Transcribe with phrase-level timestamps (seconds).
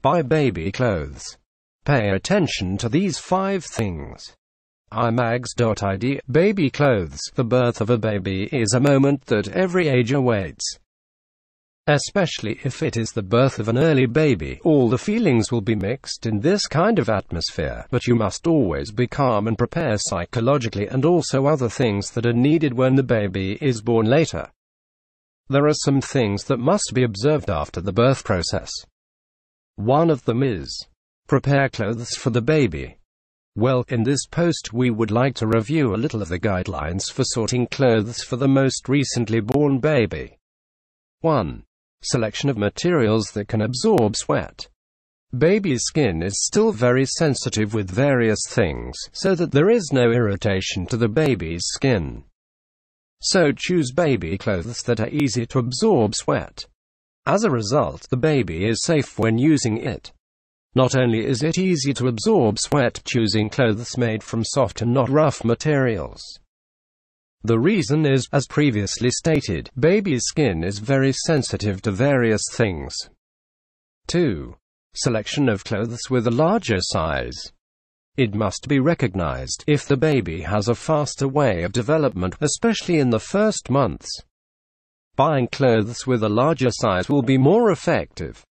[0.00, 1.36] Buy baby clothes.
[1.84, 4.36] Pay attention to these five things.
[4.92, 7.18] iMagz.id Baby clothes.
[7.34, 10.64] The birth of a baby is a moment that every age awaits.
[11.88, 15.74] Especially if it is the birth of an early baby, all the feelings will be
[15.74, 20.86] mixed in this kind of atmosphere, but you must always be calm and prepare psychologically
[20.86, 24.48] and also other things that are needed when the baby is born later.
[25.48, 28.70] There are some things that must be observed after the birth process.
[29.78, 30.88] One of them is
[31.28, 32.98] prepare clothes for the baby.
[33.54, 37.22] Well, in this post we would like to review a little of the guidelines for
[37.22, 40.36] sorting clothes for the most recently born baby.
[41.20, 41.62] 1.
[42.02, 44.68] Selection of materials that can absorb sweat.
[45.36, 50.86] Baby's skin is still very sensitive with various things, so that there is no irritation
[50.86, 52.24] to the baby's skin.
[53.20, 56.66] So choose baby clothes that are easy to absorb sweat.
[57.28, 60.12] As a result, the baby is safe when using it.
[60.74, 65.10] Not only is it easy to absorb sweat, choosing clothes made from soft and not
[65.10, 66.22] rough materials.
[67.44, 72.96] The reason is, as previously stated, baby's skin is very sensitive to various things.
[74.06, 74.56] 2.
[74.94, 77.52] Selection of clothes with a larger size.
[78.16, 83.10] It must be recognized if the baby has a faster way of development, especially in
[83.10, 84.08] the first months.
[85.18, 88.46] Buying clothes with a larger size will be more effective.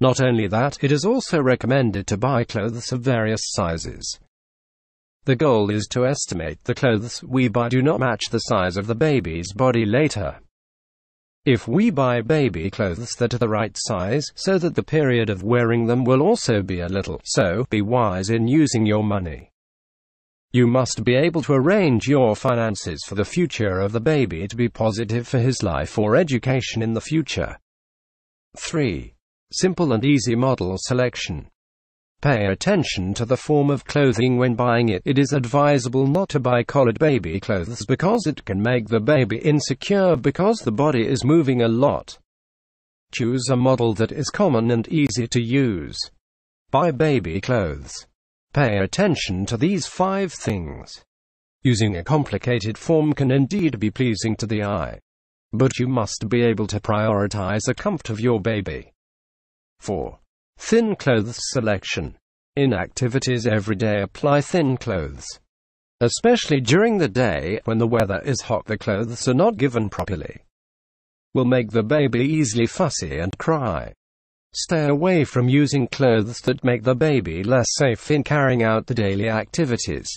[0.00, 4.18] Not only that, it is also recommended to buy clothes of various sizes.
[5.26, 8.88] The goal is to estimate the clothes we buy do not match the size of
[8.88, 10.40] the baby's body later.
[11.44, 15.44] If we buy baby clothes that are the right size, so that the period of
[15.44, 19.52] wearing them will also be a little, so be wise in using your money.
[20.52, 24.56] You must be able to arrange your finances for the future of the baby to
[24.56, 27.58] be positive for his life or education in the future.
[28.56, 29.14] 3.
[29.52, 31.50] Simple and easy model selection.
[32.22, 35.02] Pay attention to the form of clothing when buying it.
[35.04, 39.36] It is advisable not to buy collared baby clothes because it can make the baby
[39.38, 42.18] insecure because the body is moving a lot.
[43.12, 45.98] Choose a model that is common and easy to use.
[46.70, 48.06] Buy baby clothes.
[48.52, 51.04] Pay attention to these five things.
[51.62, 55.00] Using a complicated form can indeed be pleasing to the eye.
[55.52, 58.92] But you must be able to prioritize the comfort of your baby.
[59.80, 60.18] 4.
[60.58, 62.16] Thin clothes selection.
[62.56, 65.26] In activities every day apply thin clothes.
[66.00, 70.42] Especially during the day, when the weather is hot the clothes are not given properly.
[71.34, 73.94] Will make the baby easily fussy and cry.
[74.54, 78.94] Stay away from using clothes that make the baby less safe in carrying out the
[78.94, 80.08] daily activities.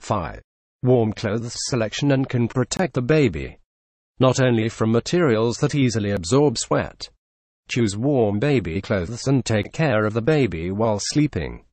[0.00, 0.40] 5.
[0.82, 3.58] Warm clothes selection and can protect the baby.
[4.18, 7.08] Not only from materials that easily absorb sweat,
[7.68, 11.66] Choose warm baby clothes and take care of the baby while sleeping.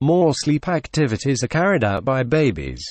[0.00, 2.82] More sleep activities are carried out by babies.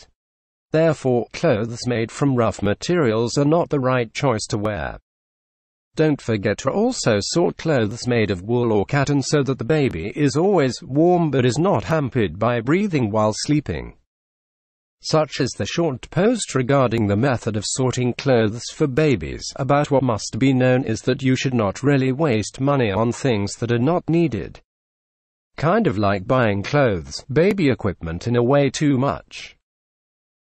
[0.71, 4.99] Therefore, clothes made from rough materials are not the right choice to wear.
[5.95, 10.11] Don't forget to also sort clothes made of wool or cotton so that the baby
[10.15, 13.95] is always warm but is not hampered by breathing while sleeping
[15.03, 19.43] such is the short post regarding the method of sorting clothes for babies.
[19.55, 23.55] About what must be known is that you should not really waste money on things
[23.55, 24.61] that are not needed.
[25.57, 29.57] Kind of like buying clothes, baby equipment in a way too much.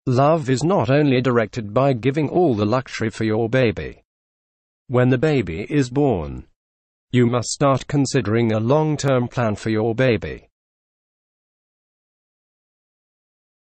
[0.06, 4.02] Love is not only directed by giving all the luxury for your baby.
[4.88, 6.46] When the baby is born,
[7.10, 10.48] you must start considering a long-term plan for your baby.